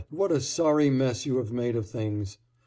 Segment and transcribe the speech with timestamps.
[0.09, 2.39] what a sorry mess you have made of things.